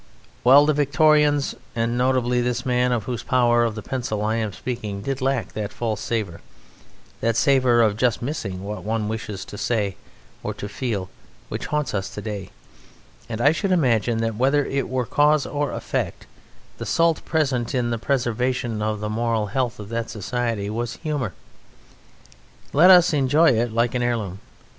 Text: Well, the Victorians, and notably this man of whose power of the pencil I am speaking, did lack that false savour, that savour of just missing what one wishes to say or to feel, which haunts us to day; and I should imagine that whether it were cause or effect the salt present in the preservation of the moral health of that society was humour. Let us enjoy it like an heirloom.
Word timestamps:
Well, 0.43 0.65
the 0.65 0.73
Victorians, 0.73 1.53
and 1.75 1.95
notably 1.95 2.41
this 2.41 2.65
man 2.65 2.91
of 2.91 3.03
whose 3.03 3.21
power 3.21 3.63
of 3.63 3.75
the 3.75 3.83
pencil 3.83 4.23
I 4.25 4.37
am 4.37 4.51
speaking, 4.51 5.03
did 5.03 5.21
lack 5.21 5.53
that 5.53 5.71
false 5.71 6.01
savour, 6.01 6.41
that 7.19 7.37
savour 7.37 7.81
of 7.83 7.97
just 7.97 8.19
missing 8.19 8.63
what 8.63 8.83
one 8.83 9.07
wishes 9.07 9.45
to 9.45 9.59
say 9.59 9.97
or 10.41 10.55
to 10.55 10.67
feel, 10.67 11.11
which 11.49 11.67
haunts 11.67 11.93
us 11.93 12.09
to 12.15 12.21
day; 12.23 12.49
and 13.29 13.39
I 13.41 13.51
should 13.51 13.71
imagine 13.71 14.17
that 14.21 14.33
whether 14.33 14.65
it 14.65 14.89
were 14.89 15.05
cause 15.05 15.45
or 15.45 15.71
effect 15.71 16.25
the 16.79 16.85
salt 16.87 17.23
present 17.23 17.75
in 17.75 17.91
the 17.91 17.99
preservation 17.99 18.81
of 18.81 19.01
the 19.01 19.07
moral 19.09 19.45
health 19.53 19.79
of 19.79 19.89
that 19.89 20.09
society 20.09 20.67
was 20.67 20.95
humour. 20.95 21.33
Let 22.73 22.89
us 22.89 23.13
enjoy 23.13 23.49
it 23.49 23.71
like 23.71 23.93
an 23.93 24.01
heirloom. 24.01 24.39